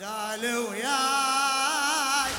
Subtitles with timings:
[0.00, 2.32] زال وياي.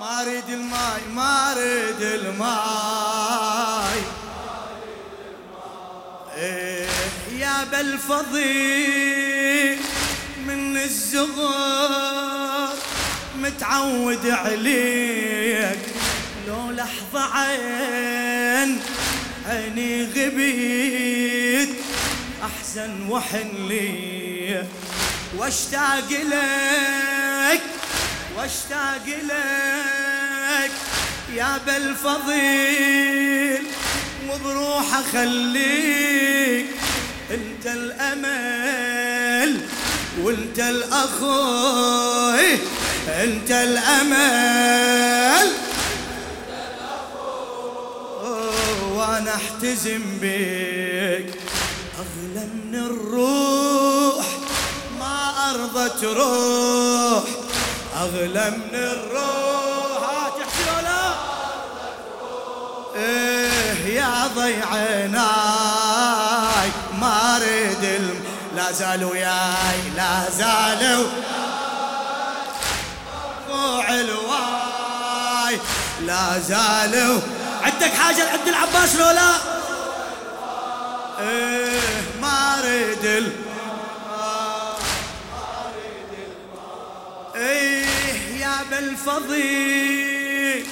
[0.00, 4.02] ما أريد الماي ما أريد الماي
[6.36, 6.88] إيه
[7.38, 9.78] يا بالفضيل
[10.46, 12.72] من الزغر
[13.36, 15.78] متعود عليك.
[16.48, 18.80] لو لحظة عين
[19.46, 21.68] عيني غبيت
[22.42, 24.64] أحزن وحن لي.
[25.38, 27.60] واشتاق لك
[28.36, 30.70] واشتاق لك
[31.34, 33.66] يا بالفضيل
[34.28, 36.66] وبروح أخليك
[37.30, 39.60] أنت الأمل
[40.22, 42.54] وأنت الأخوي
[43.08, 45.46] أنت الأمل.
[48.92, 51.26] وأنا أحتزم بك
[51.98, 53.95] أغلى من الروح.
[55.46, 57.24] ما ارضى تروح
[57.96, 60.02] أغلى من الروح.
[60.10, 61.14] ها تحكي ولا
[62.96, 65.22] إيه يا ضيعيناي
[67.00, 68.24] ما أريد الم...
[68.56, 71.06] لا زالوا وياي لا زالوا
[73.90, 75.60] الواي
[76.00, 77.20] لا زالوا
[77.62, 79.30] عندك حاجة لعبد العباس لو لا
[81.20, 81.80] إيه
[82.20, 83.45] ما أريد ال...
[88.66, 90.64] يا بالفضيل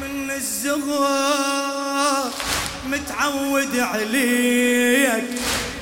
[0.00, 2.30] من الزغر
[2.86, 5.24] متعود عليك.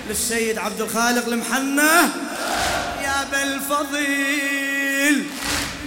[0.09, 2.13] للسيد عبد الخالق المحنة.
[3.03, 5.27] يا بالفضيل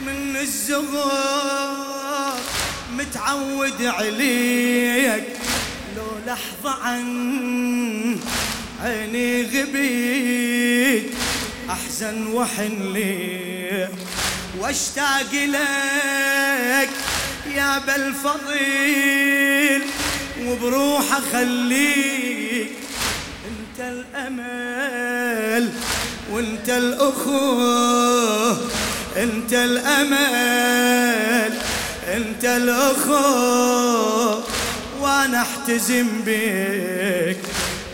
[0.06, 2.34] من الزغر
[2.92, 5.24] متعود عليك.
[5.98, 8.18] لو لحظة عن
[8.84, 11.12] عيني غبيت
[11.70, 13.90] أحزن وحن لي.
[14.60, 16.90] واشتاق لك
[17.56, 19.82] يا بالفضيل
[20.46, 22.72] وبروح اخليك
[23.48, 25.72] انت الامل
[26.32, 28.52] وانت الاخوة
[29.18, 31.54] انت الامل
[32.08, 34.44] انت الاخوة
[35.00, 37.38] وأنا احتزم بك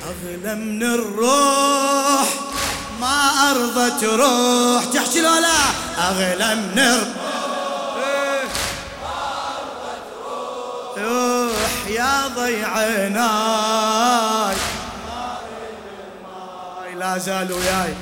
[0.03, 2.40] اغلى من الروح
[3.01, 5.57] ما ارضى تروح تحكي لا لا
[5.97, 7.21] أغلى من الروح.
[10.97, 13.25] روح يا ضيعيناي
[16.99, 17.93] لا زال وياي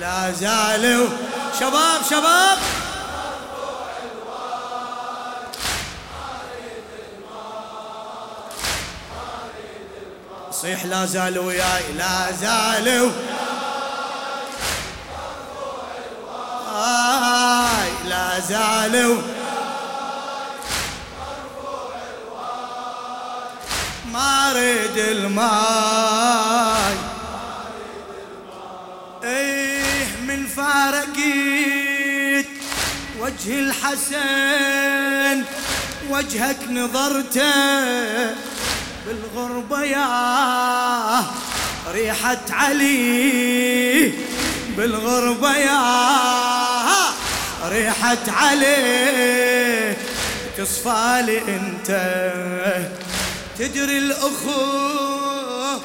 [0.00, 1.08] لا زالوا.
[1.60, 2.58] شباب شباب.
[10.62, 13.10] صيح لا زالوا وياي لا زالوا
[16.74, 19.22] آي لا زالوا
[24.12, 26.96] ما اريد الماي.
[29.24, 32.46] إيه من فارقيت
[33.20, 35.44] وجه الحسن
[36.10, 38.51] وجهك نظرته.
[39.06, 41.24] بالغربة يا
[41.92, 44.12] ريحة علي.
[44.76, 45.80] بالغربة يا
[47.68, 49.96] ريحة علي.
[50.58, 51.88] تصفى انت.
[53.58, 55.80] تدري الاخوه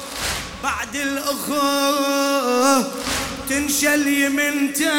[0.62, 2.84] بعد الاخوه
[3.50, 4.90] تنشل يمنته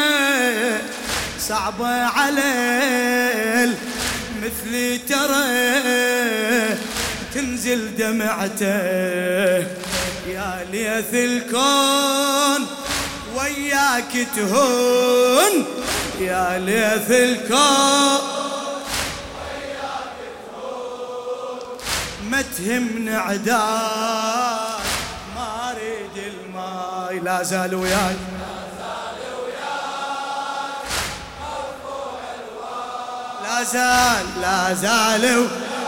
[1.40, 2.52] صعبة على
[4.42, 6.89] مثلي ترى.
[7.34, 8.66] تنزل دمعته
[10.26, 12.66] يا ليث الكون
[13.36, 15.64] وياك تهون
[16.20, 18.20] يا ليث الكون.
[22.30, 24.80] ما تهمني عداك
[25.36, 28.16] ما اريد الماي لا زال وياي.
[33.42, 35.79] لا زال لا زال الله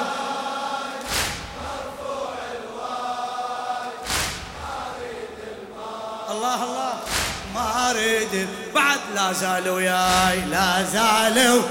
[8.75, 11.63] بعد لا زال وياي لا زالوا.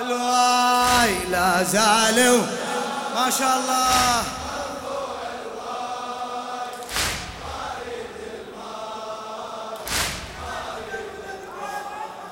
[0.00, 2.42] الواي لا زالوا.
[3.14, 4.22] ما شاء الله.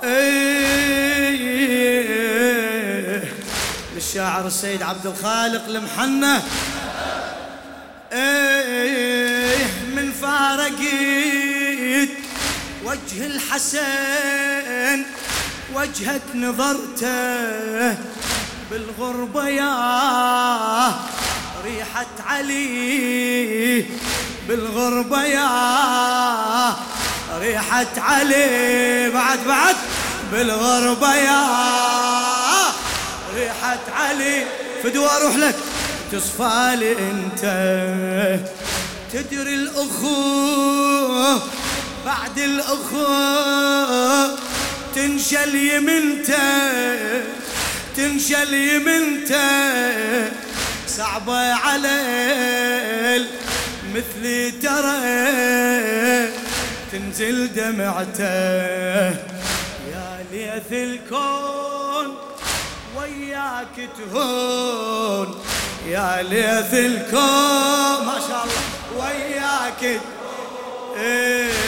[0.04, 0.60] إيه
[3.96, 6.42] الشاعر السيد عبد الخالق المحنة.
[8.12, 8.49] إيه.
[12.90, 15.04] وجه الحسن
[15.74, 17.96] وجهك نظرته
[18.70, 20.94] بالغربة يا
[21.64, 23.84] ريحة علي
[24.48, 26.76] بالغربة يا
[27.38, 29.10] ريحة علي.
[29.10, 29.76] بعد بعد.
[30.32, 31.46] بالغربة يا
[33.34, 34.46] ريحة علي.
[34.82, 35.56] فدوى أروح لك.
[36.12, 37.42] تصفى لي أنت.
[39.12, 41.42] تدري الأخوة
[42.06, 44.38] بعد الأخوة
[44.94, 47.22] تنشل يمنته
[47.96, 50.30] تنشل يمنته
[50.88, 52.00] صعبة على
[53.94, 55.00] مثلي ترى
[56.92, 58.24] تنزل دمعته.
[59.90, 62.16] يا ليث الكون
[62.96, 65.28] وياك تهون.
[65.86, 68.62] يا ليث الكون ما شاء الله
[68.98, 70.00] وياك.
[70.96, 71.59] إيه.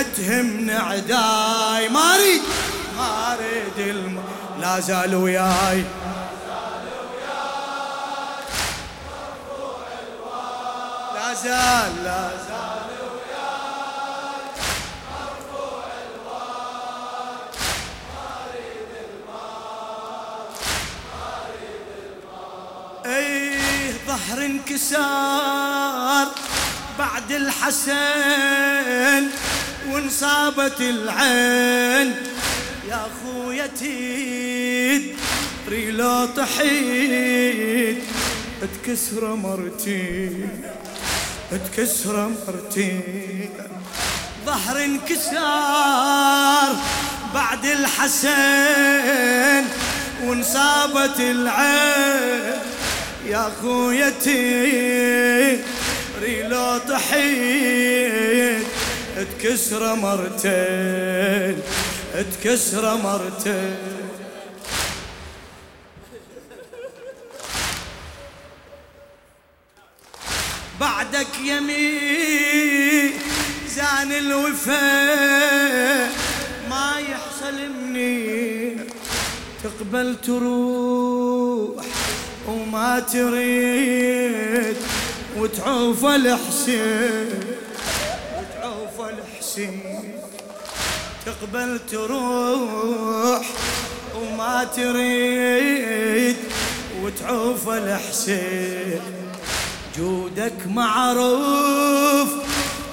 [0.00, 2.42] ما تهمني عداي ما أريد
[2.96, 4.22] ما أريد الم...
[4.60, 5.84] لا زال وياي.
[11.14, 12.80] لا زال لا زال
[24.06, 26.26] ظهر انكسار
[26.98, 28.10] بعد الحسن.
[29.88, 32.14] وانصابت العين.
[32.88, 35.16] يا خويا تيد
[35.68, 37.98] ريلو طحيد
[38.60, 40.30] تكسر مرتي
[41.50, 43.00] تكسر مرتي.
[44.46, 46.76] ظهر انكسار
[47.34, 49.64] بعد الحسن
[50.24, 52.60] وانصابت العين.
[53.26, 54.40] يا خويتي
[56.22, 58.66] ريلو طحيت
[59.24, 61.62] تكسر مرتين
[62.12, 63.76] تكسر مرتين.
[70.80, 73.12] بعدك يمين
[73.76, 76.10] زان الوفاء
[76.70, 78.76] ما يحصل مني
[79.64, 81.84] تقبل تروح
[82.48, 84.76] وما تريد
[85.36, 87.39] وتعوف الحسين.
[89.50, 90.20] الحسين
[91.26, 93.46] تقبل تروح
[94.14, 96.36] وما تريد
[97.02, 99.00] وتعوف الحسين.
[99.96, 102.28] جودك معروف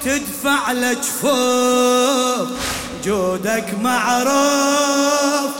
[0.06, 2.50] تدفع لجفوف
[3.04, 5.52] جودك معروف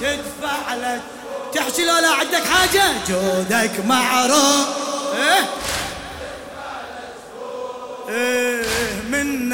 [0.00, 1.00] تدفع لك.
[1.54, 4.66] تحكي لو لا عندك حاجة؟ جودك معروف.
[5.14, 5.48] إيه؟
[8.08, 8.69] إيه؟
[9.30, 9.52] من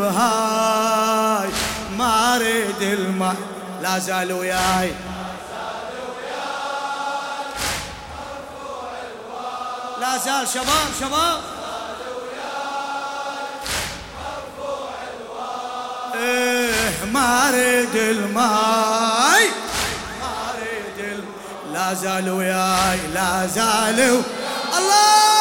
[0.00, 1.48] هاي.
[1.98, 3.36] ما أريد الماء
[3.82, 4.92] لا زال وياي.
[10.00, 11.40] لا زال شباب شباب.
[16.14, 19.44] إيه ما أريد الماي
[20.20, 21.24] ما أريد.
[21.72, 24.22] لا زال وياي لا زال
[24.78, 25.37] الله!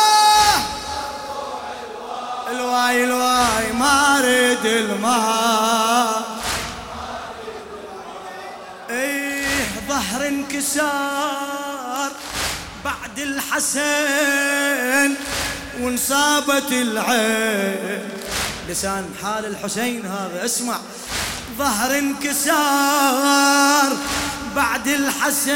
[2.67, 6.24] الواي الواي ما اريد الماء
[8.89, 9.47] إيه
[9.89, 12.12] ظهر انكسار
[12.86, 15.15] بعد الحسن
[15.81, 18.09] وانصابت العين.
[18.69, 20.77] لسان حال الحسين هذا اسمع.
[21.57, 23.97] ظهر انكسار
[24.55, 25.55] بعد الحسن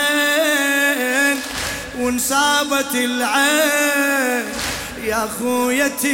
[1.99, 4.45] وانصابت العين.
[5.03, 6.11] يا خويتي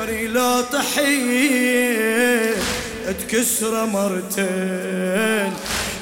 [0.00, 2.08] ريلو طحيت
[3.20, 5.52] تكسر مرتين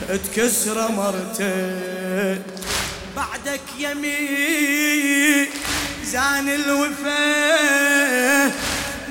[0.08, 2.42] تكسر مرتين.
[3.16, 5.46] بعدك يمين
[6.04, 7.26] زان الوفا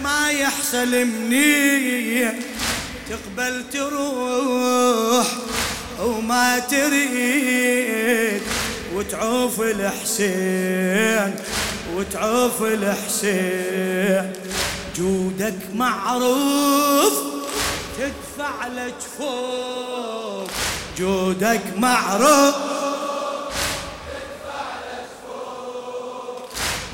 [0.04, 2.30] ما يحصل مني
[3.10, 5.28] تقبل تروح
[6.00, 8.42] وما تريد
[8.94, 11.36] وتعوف الحسين.
[11.96, 14.34] وتعوف الحسين.
[14.96, 17.14] جودك معروف
[17.98, 20.50] تدفع لجفوف
[20.98, 22.56] جودك معروف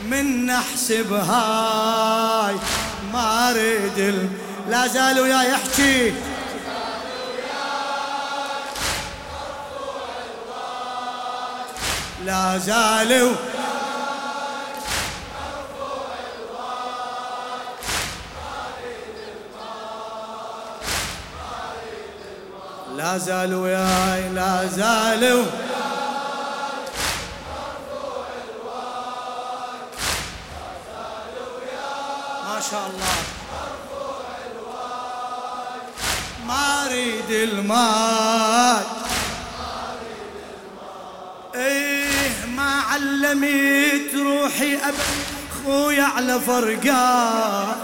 [0.05, 2.55] من نحسب هاي
[3.13, 4.29] ما أريد
[4.70, 6.13] لا زال ويا يحكي.
[12.25, 13.31] لا زالوا
[23.12, 25.46] لا زالوا وياي لا زالوا.
[32.48, 33.15] ما شاء الله.
[36.48, 38.86] ما أريد الماء
[41.56, 45.00] إيه ما علمت روحي ابد
[45.65, 47.75] خويا على فرقات.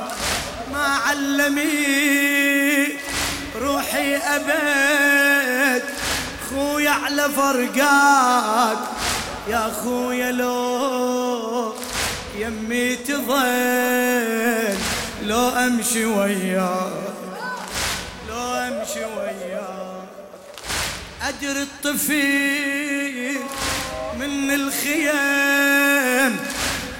[0.74, 2.37] ما علمت
[3.61, 5.83] روحي ابد
[6.49, 8.77] خويا على فرقات
[9.49, 11.73] يا خويا لو
[12.37, 14.77] يمي تظل
[15.23, 16.91] لو أمشي وياك
[18.29, 20.07] لو أمشي وياك.
[21.21, 23.39] ادري الطفيل
[24.19, 26.35] من الخيام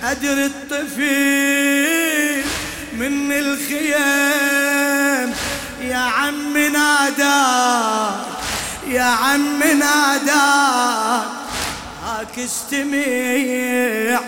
[0.03, 2.45] ادري الطفيل
[2.93, 5.33] من الخيام.
[5.88, 8.25] يا عم ناداك
[8.88, 11.27] يا عم ناداك
[12.03, 14.20] هاك استمع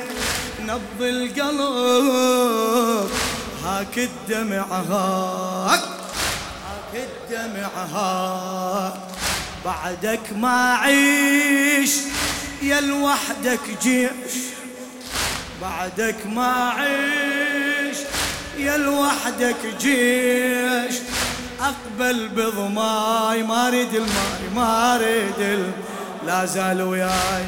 [0.62, 2.30] نبض القلب.
[3.66, 5.84] هاك الدمع هاك
[6.66, 8.94] هاك الدمع هاك.
[9.66, 11.92] بعدك ما عيش
[12.62, 14.10] يا لوحدك جيش.
[15.62, 17.98] بعدك ما عيش
[18.58, 20.96] يا لوحدك جيش.
[21.62, 25.72] أقبل بضماي ما اريد الماي ما اريد الم...
[26.26, 27.44] لا زال وياي.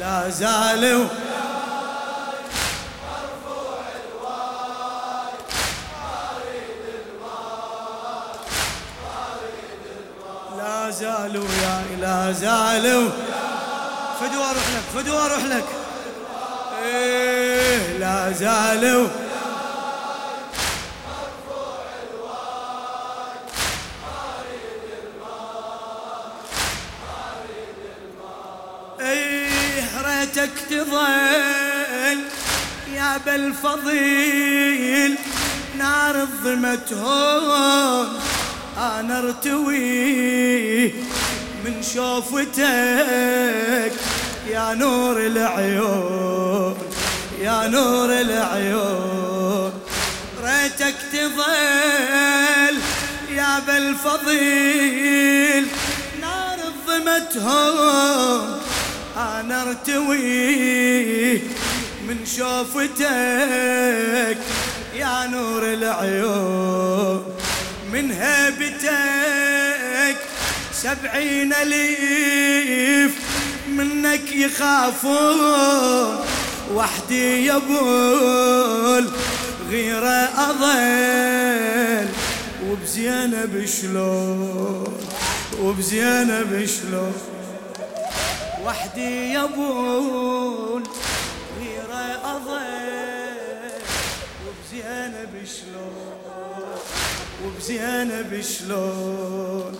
[0.00, 1.04] لا زالوا
[10.58, 13.10] لا زالوا يا لا زالوا
[14.20, 15.64] فدوا أروح لك فدوا أروح لك.
[16.84, 17.33] إيه.
[18.30, 19.08] زالوا.
[30.04, 32.18] ريتك تظل
[32.94, 35.18] يا بالفضيل
[35.78, 38.08] نار الظمت هون
[38.78, 40.86] أنا ارتوي
[41.64, 42.54] من شوفتك
[44.50, 46.83] يا نور العيون.
[47.44, 49.72] يا نور العيون.
[50.44, 52.76] ريتك تظل
[53.30, 55.66] يا بالفضيل.
[56.20, 58.60] نار الظمت هون
[59.16, 61.34] أنا أرتوي
[62.08, 64.38] من شوفتك
[64.96, 67.24] يا نور العيون.
[67.92, 70.16] من هيبتك
[70.72, 73.12] سبعين أليف
[73.68, 76.24] منك يخافون.
[76.72, 79.08] وحدي يبول
[79.70, 82.08] غيره اظل
[82.70, 84.98] وبزينب شلون؟
[85.60, 87.14] وبزينب شلون؟
[88.64, 90.82] وحدي يبول
[91.60, 93.70] غيره اظل
[94.46, 96.78] وبزينب شلون؟
[97.44, 99.78] وبزينب شلون؟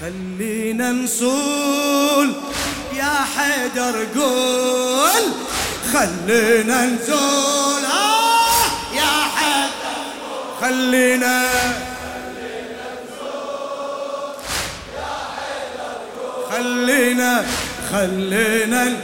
[0.00, 2.32] خلينا نصول
[2.96, 5.22] يا حيدر قول.
[5.94, 7.84] خلينا نزول.
[7.84, 10.00] آه يا حيدر
[10.60, 11.44] خلينا
[16.50, 17.44] خلينا
[17.92, 18.96] خلينا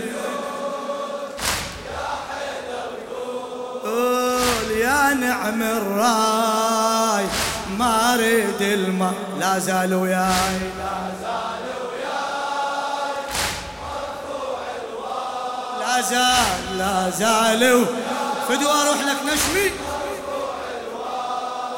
[3.85, 7.25] قول يا نعم الراي
[7.79, 10.59] ما أريد الماء لا زال وياي.
[16.01, 17.87] زال لا زال
[18.49, 19.71] فدوا أروح لك نشمي؟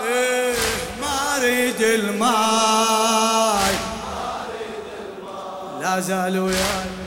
[0.02, 0.54] إيه
[1.00, 3.74] ما أريد الماي.
[5.80, 7.01] لا زال وياي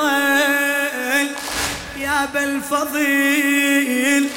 [0.00, 1.28] الفضل
[2.00, 4.28] يا بالفضيل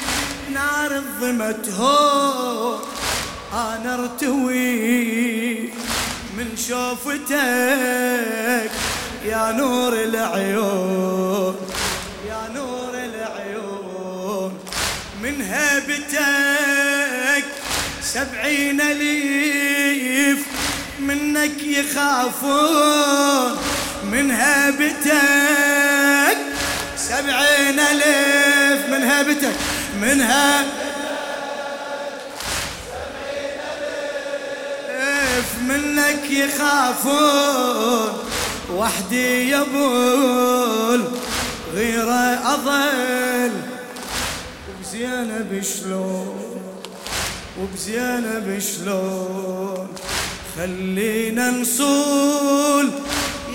[0.54, 2.78] نار الظمت هو
[3.54, 5.62] أنا ارتوي
[6.38, 7.32] من شوفتك
[9.26, 11.56] يا نور العيون
[12.28, 14.54] يا نور العيون
[15.24, 17.46] من هيبتك
[18.02, 20.46] سبعين أليف
[21.00, 23.58] منك يخافون.
[24.12, 26.38] من هيبتك
[26.98, 29.56] سبعين ألف من هيبتك
[30.02, 30.82] من هيبتك
[35.68, 38.14] منك يخافون.
[38.74, 41.04] وحدي يبول
[41.74, 43.52] غيره أظل
[44.70, 46.62] وبزينب شلون؟
[47.60, 49.88] وبزينب شلون؟
[50.58, 52.90] خلينا نصول.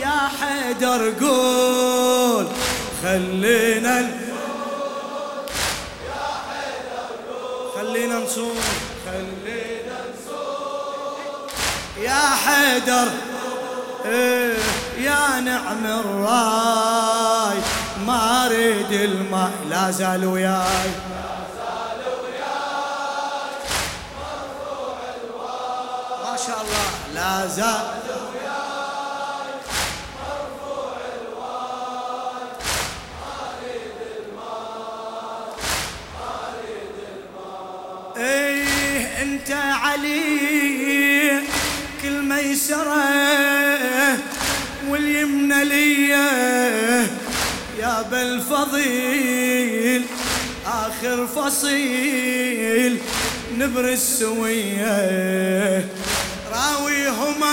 [0.06, 2.46] يا حيدر قول
[3.02, 4.10] خلينا
[7.76, 8.56] خلينا نصول
[9.06, 11.50] خلينا نصول
[12.04, 13.08] يا حيدر
[14.04, 14.54] إيه
[14.98, 17.58] يا نعم الراي
[18.06, 20.90] ما أريد الماء لا زال وياي.
[26.24, 28.05] ما شاء الله لا زال
[39.26, 41.40] أنت علي
[42.02, 44.18] كل ميسره
[44.88, 47.06] واليمنى ليه
[47.80, 50.02] يا بالفضيل
[50.66, 52.98] آخر فصيل
[53.58, 55.84] نبر السوية.
[56.52, 57.44] راويهم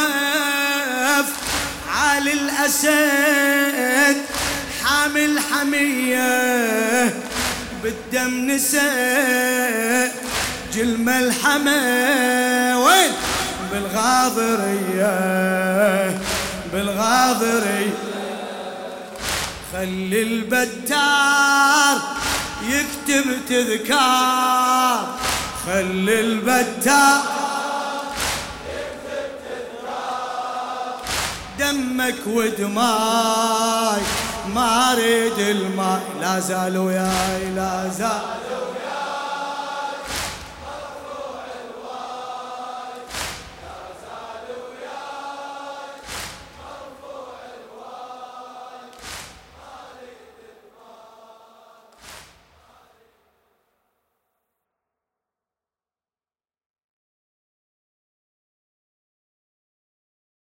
[1.89, 4.17] عالي الأسد
[4.83, 7.13] حامل حمية
[7.83, 10.11] بالدم نسى
[10.75, 11.71] جل ملحمة.
[12.85, 13.11] وين؟
[13.71, 15.13] بالغاضرية
[16.73, 17.93] بالغاضرية.
[19.73, 21.97] خلي البتار
[22.69, 25.07] يكتب تذكار.
[25.65, 27.21] خلي البتار
[28.69, 30.95] يكتب تذكار
[31.59, 34.01] دمك ودماي.
[34.55, 38.42] ما اريد الماء لا زال وياي لا زال.